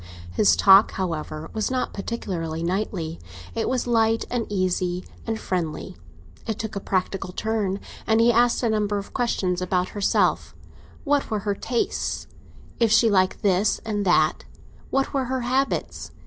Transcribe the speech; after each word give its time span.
His 0.31 0.55
talk, 0.55 0.93
however, 0.93 1.51
was 1.53 1.69
not 1.69 1.93
particularly 1.93 2.63
knightly; 2.63 3.19
it 3.53 3.69
was 3.69 3.85
light 3.85 4.25
and 4.31 4.47
easy 4.49 5.05
and 5.27 5.39
friendly; 5.39 5.95
it 6.47 6.57
took 6.57 6.75
a 6.75 6.79
practical 6.79 7.31
turn, 7.31 7.79
and 8.07 8.19
he 8.19 8.31
asked 8.33 8.63
a 8.63 8.69
number 8.71 8.97
of 8.97 9.13
questions 9.13 9.61
about 9.61 9.89
herself—what 9.89 11.29
were 11.29 11.39
her 11.41 11.53
tastes—if 11.53 12.91
she 12.91 13.11
liked 13.11 13.43
this 13.43 13.79
and 13.85 14.03
that—what 14.03 15.13
were 15.13 15.25
her 15.25 15.41
habits. 15.41 16.09